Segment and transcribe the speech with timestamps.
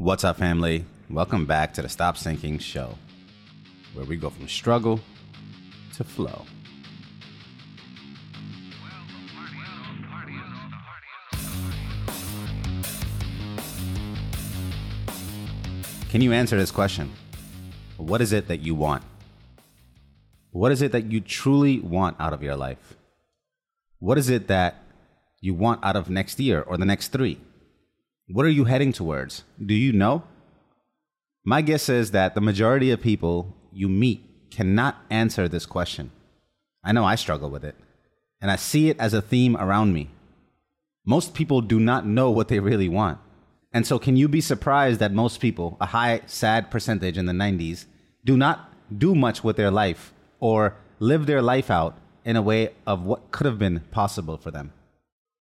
[0.00, 0.86] What's up, family?
[1.10, 2.96] Welcome back to the Stop Sinking Show,
[3.92, 4.98] where we go from struggle
[5.92, 6.46] to flow.
[16.08, 17.12] Can you answer this question?
[17.98, 19.02] What is it that you want?
[20.50, 22.96] What is it that you truly want out of your life?
[23.98, 24.82] What is it that
[25.42, 27.38] you want out of next year or the next three?
[28.32, 29.42] What are you heading towards?
[29.64, 30.22] Do you know?
[31.44, 36.12] My guess is that the majority of people you meet cannot answer this question.
[36.84, 37.74] I know I struggle with it,
[38.40, 40.10] and I see it as a theme around me.
[41.04, 43.18] Most people do not know what they really want.
[43.72, 47.32] And so, can you be surprised that most people, a high, sad percentage in the
[47.32, 47.86] 90s,
[48.24, 52.74] do not do much with their life or live their life out in a way
[52.86, 54.72] of what could have been possible for them?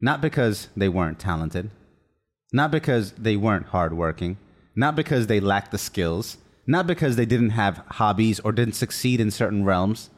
[0.00, 1.70] Not because they weren't talented,
[2.52, 4.36] not because they weren't hardworking,
[4.74, 9.20] not because they lacked the skills, not because they didn't have hobbies or didn't succeed
[9.20, 10.10] in certain realms,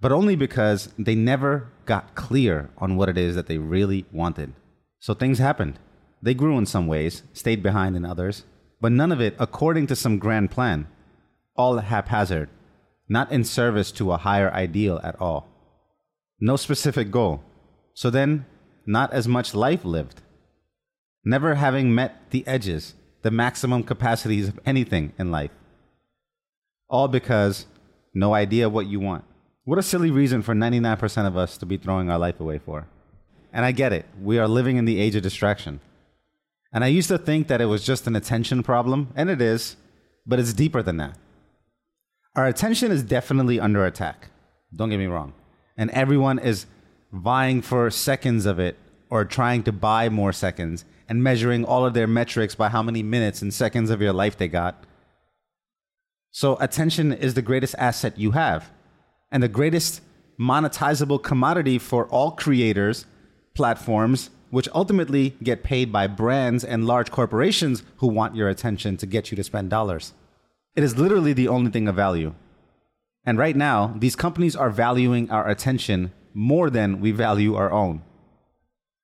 [0.00, 4.52] but only because they never got clear on what it is that they really wanted.
[5.00, 5.78] So things happened.
[6.22, 8.44] They grew in some ways, stayed behind in others,
[8.80, 10.86] but none of it according to some grand plan.
[11.56, 12.48] All haphazard,
[13.08, 15.48] not in service to a higher ideal at all.
[16.40, 17.42] No specific goal.
[17.94, 18.46] So then,
[18.86, 20.20] not as much life lived.
[21.24, 25.50] Never having met the edges, the maximum capacities of anything in life.
[26.88, 27.66] All because
[28.12, 29.24] no idea what you want.
[29.64, 32.86] What a silly reason for 99% of us to be throwing our life away for.
[33.52, 34.04] And I get it.
[34.20, 35.80] We are living in the age of distraction.
[36.72, 39.76] And I used to think that it was just an attention problem, and it is,
[40.26, 41.16] but it's deeper than that.
[42.36, 44.28] Our attention is definitely under attack.
[44.74, 45.32] Don't get me wrong.
[45.76, 46.66] And everyone is
[47.12, 48.76] vying for seconds of it
[49.10, 53.02] or trying to buy more seconds and measuring all of their metrics by how many
[53.02, 54.84] minutes and seconds of your life they got.
[56.30, 58.70] So, attention is the greatest asset you have
[59.30, 60.00] and the greatest
[60.38, 63.06] monetizable commodity for all creators,
[63.54, 69.06] platforms, which ultimately get paid by brands and large corporations who want your attention to
[69.06, 70.12] get you to spend dollars.
[70.76, 72.34] It is literally the only thing of value.
[73.24, 78.02] And right now, these companies are valuing our attention more than we value our own.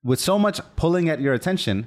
[0.03, 1.87] With so much pulling at your attention,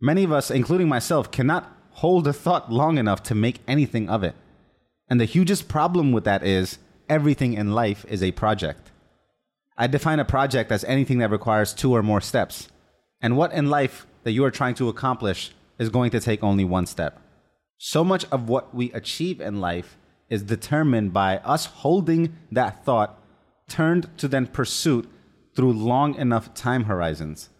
[0.00, 4.22] many of us, including myself, cannot hold a thought long enough to make anything of
[4.22, 4.34] it.
[5.08, 8.90] And the hugest problem with that is everything in life is a project.
[9.76, 12.68] I define a project as anything that requires two or more steps.
[13.22, 16.64] And what in life that you are trying to accomplish is going to take only
[16.64, 17.18] one step.
[17.78, 19.96] So much of what we achieve in life
[20.28, 23.18] is determined by us holding that thought
[23.68, 25.08] turned to then pursuit
[25.60, 27.50] through long enough time horizons.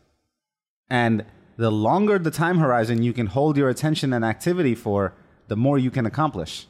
[0.88, 1.22] And
[1.58, 5.12] the longer the time horizon you can hold your attention and activity for,
[5.48, 6.66] the more you can accomplish.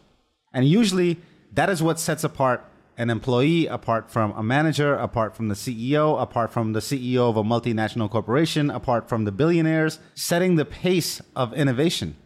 [0.52, 1.18] And usually,
[1.52, 2.64] that is what sets apart
[2.96, 7.36] an employee apart from a manager, apart from the CEO, apart from the CEO of
[7.36, 12.16] a multinational corporation, apart from the billionaires, setting the pace of innovation.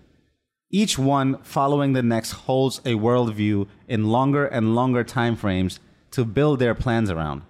[0.71, 5.79] Each one following the next holds a worldview in longer and longer time frames
[6.13, 7.43] to build their plans around.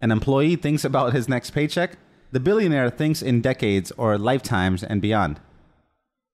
[0.00, 1.98] An employee thinks about his next paycheck,
[2.30, 5.40] the billionaire thinks in decades or lifetimes and beyond.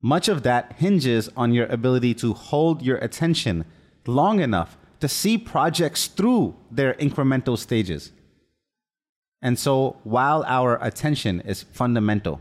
[0.03, 3.65] Much of that hinges on your ability to hold your attention
[4.07, 8.13] long enough to see projects through their incremental stages.
[9.41, 12.41] And so, while our attention is fundamental,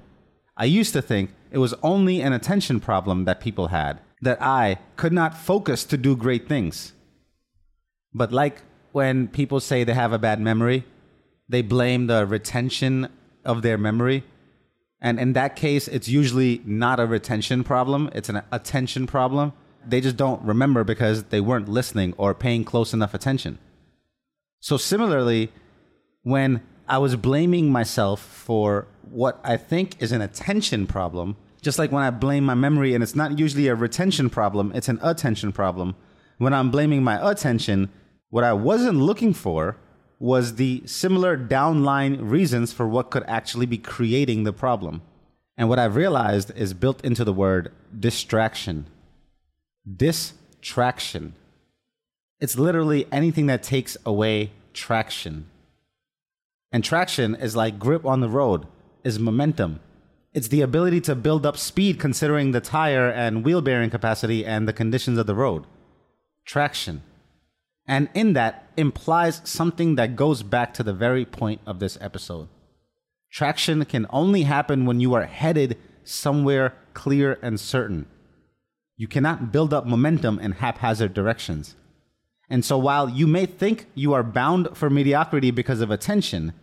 [0.57, 4.79] I used to think it was only an attention problem that people had, that I
[4.95, 6.93] could not focus to do great things.
[8.13, 10.85] But like when people say they have a bad memory,
[11.49, 13.09] they blame the retention
[13.45, 14.23] of their memory.
[15.01, 19.53] And in that case, it's usually not a retention problem, it's an attention problem.
[19.85, 23.59] They just don't remember because they weren't listening or paying close enough attention.
[24.61, 25.51] So, similarly,
[26.21, 31.91] when I was blaming myself for what I think is an attention problem, just like
[31.91, 35.51] when I blame my memory, and it's not usually a retention problem, it's an attention
[35.51, 35.95] problem.
[36.37, 37.89] When I'm blaming my attention,
[38.29, 39.77] what I wasn't looking for
[40.23, 45.01] was the similar downline reasons for what could actually be creating the problem.
[45.57, 48.85] And what I've realized is built into the word distraction.
[49.85, 51.33] Distraction.
[52.39, 55.47] It's literally anything that takes away traction.
[56.71, 58.65] And traction is like grip on the road,
[59.03, 59.81] is momentum.
[60.33, 64.69] It's the ability to build up speed considering the tire and wheel bearing capacity and
[64.69, 65.65] the conditions of the road.
[66.45, 67.03] Traction.
[67.87, 72.47] And in that implies something that goes back to the very point of this episode.
[73.29, 78.05] Traction can only happen when you are headed somewhere clear and certain.
[78.95, 81.75] You cannot build up momentum in haphazard directions.
[82.49, 86.53] And so while you may think you are bound for mediocrity because of attention,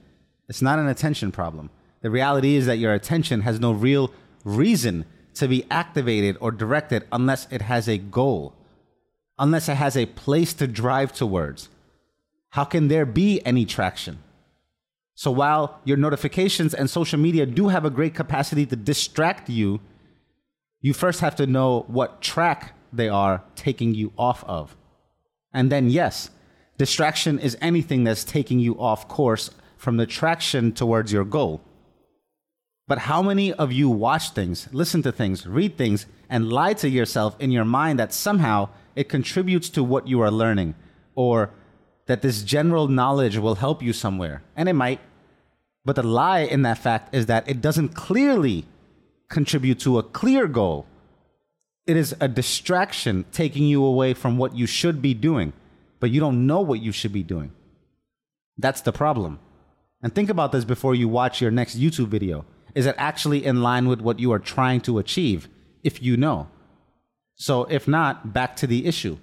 [0.48, 1.70] it's not an attention problem.
[2.02, 4.12] The reality is that your attention has no real
[4.44, 8.54] reason to be activated or directed unless it has a goal,
[9.40, 11.70] unless it has a place to drive towards.
[12.50, 14.18] How can there be any traction?
[15.14, 19.80] So while your notifications and social media do have a great capacity to distract you,
[20.80, 24.76] you first have to know what track they are taking you off of.
[25.52, 26.30] And then, yes,
[26.78, 31.62] distraction is anything that's taking you off course from the traction towards your goal.
[32.86, 36.88] But how many of you watch things, listen to things, read things, and lie to
[36.88, 38.68] yourself in your mind that somehow
[39.00, 40.74] it contributes to what you are learning
[41.14, 41.50] or
[42.06, 44.42] that this general knowledge will help you somewhere?
[44.54, 45.00] And it might.
[45.86, 48.66] But the lie in that fact is that it doesn't clearly
[49.30, 50.86] contribute to a clear goal.
[51.86, 55.54] It is a distraction taking you away from what you should be doing,
[55.98, 57.52] but you don't know what you should be doing.
[58.58, 59.38] That's the problem.
[60.02, 62.44] And think about this before you watch your next YouTube video.
[62.74, 65.48] Is it actually in line with what you are trying to achieve?
[65.82, 66.48] If you know.
[67.40, 69.16] So, if not, back to the issue.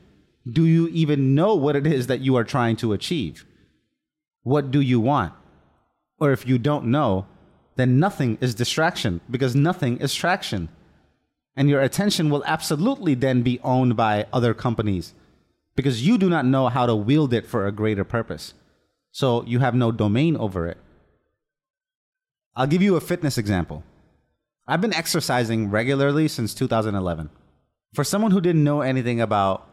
[0.52, 3.46] Do you even know what it is that you are trying to achieve?
[4.42, 5.34] What do you want?
[6.20, 7.28] Or if you don't know,
[7.76, 10.70] then nothing is distraction because nothing is traction.
[11.56, 15.14] And your attention will absolutely then be owned by other companies
[15.76, 18.56] because you do not know how to wield it for a greater purpose.
[19.12, 20.80] So you have no domain over it.
[22.56, 23.84] I'll give you a fitness example.
[24.66, 27.30] I've been exercising regularly since 2011.
[27.94, 29.68] For someone who didn't know anything about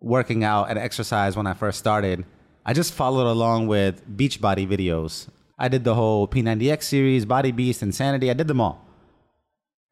[0.00, 2.24] working out and exercise when I first started,
[2.64, 5.28] I just followed along with Beachbody videos
[5.62, 8.28] I did the whole P90X series, Body Beast, Insanity.
[8.28, 8.84] I did them all.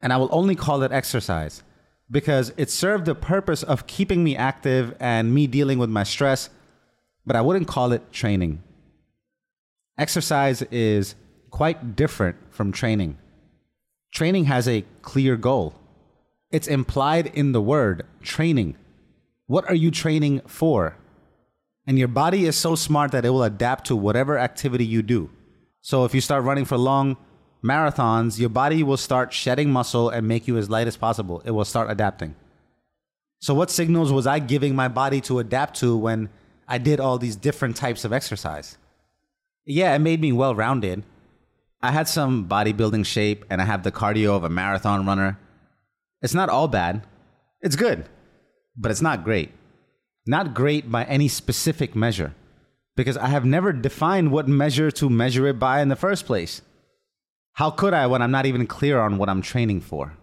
[0.01, 1.63] And I will only call it exercise
[2.09, 6.49] because it served the purpose of keeping me active and me dealing with my stress,
[7.25, 8.61] but I wouldn't call it training.
[9.97, 11.15] Exercise is
[11.51, 13.17] quite different from training.
[14.11, 15.73] Training has a clear goal.
[16.51, 18.75] It's implied in the word training.
[19.47, 20.97] What are you training for?
[21.87, 25.29] And your body is so smart that it will adapt to whatever activity you do.
[25.81, 27.17] So if you start running for long
[27.63, 31.41] marathons, your body will start shedding muscle and make you as light as possible.
[31.45, 32.35] It will start adapting.
[33.39, 36.29] So what signals was I giving my body to adapt to when
[36.67, 38.77] I did all these different types of exercise?
[39.65, 41.03] Yeah, it made me well rounded.
[41.81, 45.39] I had some bodybuilding shape and I have the cardio of a marathon runner.
[46.21, 47.03] It's not all bad.
[47.61, 48.05] It's good,
[48.75, 49.51] but it's not great.
[50.25, 52.33] Not great by any specific measure
[52.95, 56.61] because I have never defined what measure to measure it by in the first place.
[57.53, 60.13] How could I when I'm not even clear on what I'm training for?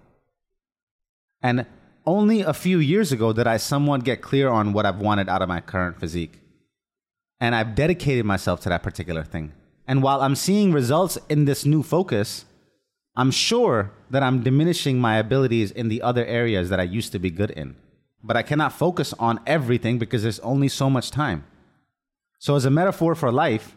[1.43, 1.67] And
[2.07, 5.43] only a few years ago did I somewhat get clear on what I've wanted out
[5.43, 6.41] of my current physique.
[7.41, 9.53] And I've dedicated myself to that particular thing.
[9.87, 12.45] And while I'm seeing results in this new focus,
[13.19, 17.19] I'm sure that I'm diminishing my abilities in the other areas that I used to
[17.19, 17.75] be good in.
[18.23, 21.45] But I cannot focus on everything because there's only so much time.
[22.39, 23.77] So, as a metaphor for life,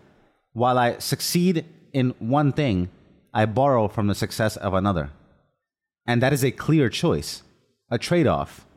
[0.54, 2.90] while I succeed in one thing,
[3.34, 5.10] I borrow from the success of another.
[6.06, 7.42] And that is a clear choice,
[7.90, 8.68] a trade off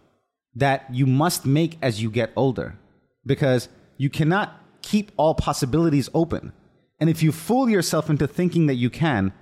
[0.54, 2.78] that you must make as you get older
[3.26, 6.54] because you cannot keep all possibilities open.
[6.98, 9.32] And if you fool yourself into thinking that you can,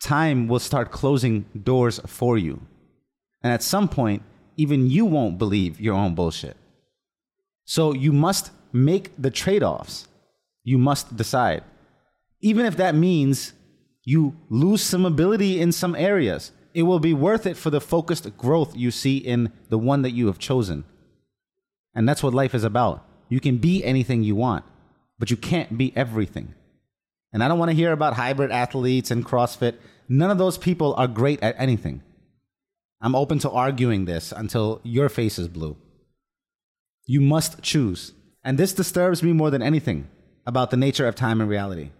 [0.00, 2.60] time will start closing doors for you.
[3.42, 4.22] And at some point,
[4.56, 6.56] even you won't believe your own bullshit.
[7.64, 10.08] So you must make the trade offs.
[10.64, 11.64] You must decide.
[12.40, 13.52] Even if that means
[14.04, 18.36] you lose some ability in some areas, it will be worth it for the focused
[18.36, 20.84] growth you see in the one that you have chosen.
[21.94, 23.06] And that's what life is about.
[23.28, 24.64] You can be anything you want,
[25.18, 26.54] but you can't be everything.
[27.32, 29.76] And I don't want to hear about hybrid athletes and CrossFit.
[30.12, 32.02] None of those people are great at anything.
[33.00, 35.76] I'm open to arguing this until your face is blue.
[37.06, 38.12] You must choose.
[38.42, 40.08] And this disturbs me more than anything
[40.44, 41.90] about the nature of time and reality.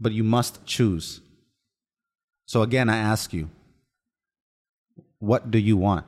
[0.00, 1.20] But you must choose.
[2.46, 3.50] So again, I ask you,
[5.18, 6.06] what do you want?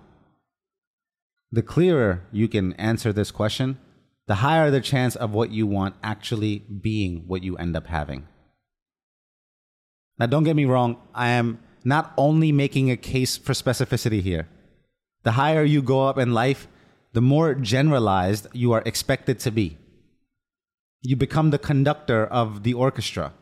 [1.50, 3.78] The clearer you can answer this question,
[4.26, 8.26] the higher the chance of what you want actually being what you end up having.
[10.18, 14.48] Now, don't get me wrong, I am not only making a case for specificity here.
[15.24, 16.68] The higher you go up in life,
[17.12, 19.78] the more generalized you are expected to be.
[21.02, 23.32] You become the conductor of the orchestra,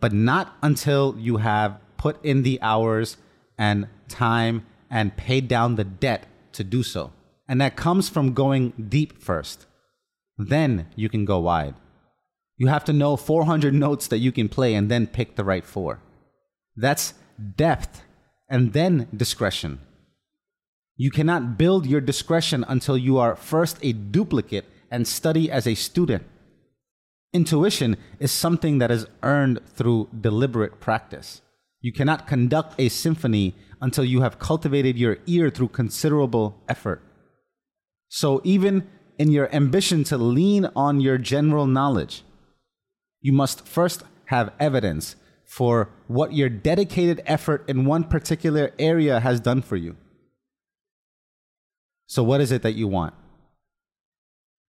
[0.00, 3.16] but not until you have put in the hours
[3.56, 7.12] and time and paid down the debt to do so.
[7.48, 9.66] And that comes from going deep first.
[10.38, 11.74] Then you can go wide.
[12.60, 15.64] You have to know 400 notes that you can play and then pick the right
[15.64, 16.02] four.
[16.76, 17.14] That's
[17.56, 18.02] depth
[18.50, 19.80] and then discretion.
[20.94, 25.74] You cannot build your discretion until you are first a duplicate and study as a
[25.74, 26.24] student.
[27.32, 31.40] Intuition is something that is earned through deliberate practice.
[31.80, 37.00] You cannot conduct a symphony until you have cultivated your ear through considerable effort.
[38.10, 38.86] So, even
[39.16, 42.22] in your ambition to lean on your general knowledge,
[43.20, 49.40] you must first have evidence for what your dedicated effort in one particular area has
[49.40, 49.96] done for you.
[52.06, 53.14] So, what is it that you want?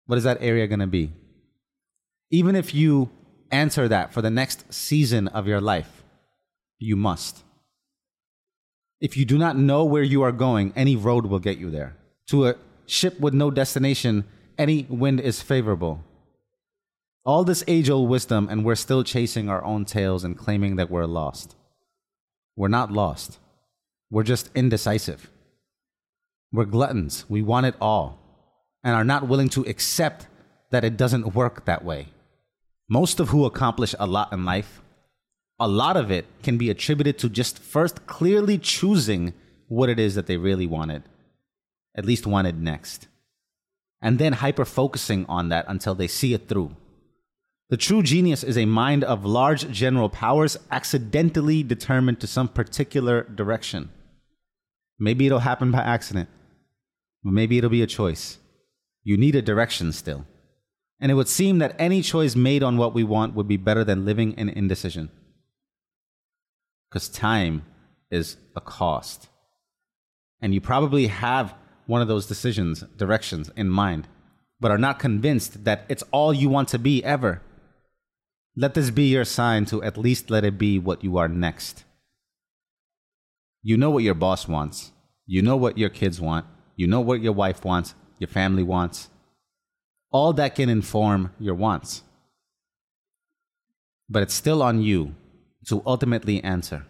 [0.07, 1.13] What is that area going to be?
[2.31, 3.11] Even if you
[3.51, 6.03] answer that for the next season of your life,
[6.79, 7.43] you must.
[9.01, 11.97] If you do not know where you are going, any road will get you there.
[12.29, 12.55] To a
[12.87, 14.25] ship with no destination,
[14.59, 16.03] any wind is favorable.
[17.27, 20.91] All this age old wisdom, and we're still chasing our own tails and claiming that
[20.91, 21.57] we're lost.
[22.55, 23.39] We're not lost.
[24.11, 25.31] We're just indecisive.
[26.53, 27.25] We're gluttons.
[27.29, 28.19] We want it all
[28.85, 30.29] and are not willing to accept
[30.71, 32.09] that it doesn't work that way.
[32.89, 34.83] Most of who accomplish a lot in life,
[35.59, 39.33] a lot of it can be attributed to just first clearly choosing
[39.69, 41.05] what it is that they really wanted,
[41.97, 43.09] at least wanted next,
[44.03, 46.77] and then hyper focusing on that until they see it through.
[47.75, 53.25] The true genius is a mind of large general powers accidentally determined to some particular
[53.25, 53.91] direction.
[55.01, 56.29] Maybe it'll happen by accident,
[57.25, 58.39] but maybe it'll be a choice.
[59.03, 60.25] You need a direction still.
[61.01, 63.83] And it would seem that any choice made on what we want would be better
[63.83, 65.11] than living in indecision.
[66.89, 67.65] Because time
[68.09, 69.27] is a cost.
[70.41, 74.07] And you probably have one of those decisions, directions in mind,
[74.61, 77.43] but are not convinced that it's all you want to be ever.
[78.57, 81.85] Let this be your sign to at least let it be what you are next.
[83.63, 84.93] You know what your boss wants.
[85.27, 86.47] You know what your kids want.
[86.77, 89.09] You know what your wife wants, your family wants
[90.15, 92.05] all that can inform your wants.
[94.09, 95.17] But it's still on you
[95.67, 96.87] to ultimately answer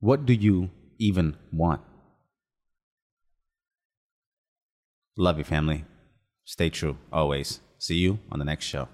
[0.00, 0.68] what do you
[0.98, 1.80] even want?
[5.16, 5.84] Love you, family.
[6.44, 7.60] Stay true always.
[7.78, 8.88] See you on the next show.